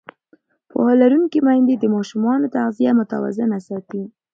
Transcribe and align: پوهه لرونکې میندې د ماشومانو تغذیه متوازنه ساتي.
پوهه 0.69 0.93
لرونکې 1.01 1.39
میندې 1.47 1.75
د 1.79 1.85
ماشومانو 1.95 2.51
تغذیه 2.55 2.91
متوازنه 2.99 3.57
ساتي. 3.67 4.03